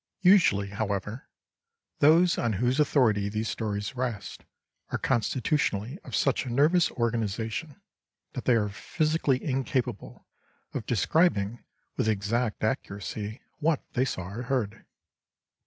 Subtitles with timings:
[0.23, 1.27] Usually, however,
[1.99, 4.45] those on whose authority these stories rest,
[4.89, 7.79] are constitutionally of such a nervous organisation
[8.33, 10.25] that they are physically incapable
[10.73, 11.63] of describing
[11.97, 14.85] with exact accuracy what they saw or heard.